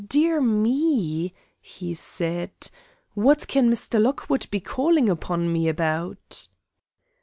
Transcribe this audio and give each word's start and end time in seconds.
Dear 0.09 0.41
me!" 0.41 1.31
he 1.59 1.93
said; 1.93 2.71
"what 3.13 3.47
can 3.47 3.69
Mr. 3.69 4.01
Lockwood 4.01 4.47
be 4.49 4.59
calling 4.59 5.07
upon 5.09 5.53
me 5.53 5.67
about?" 5.69 6.47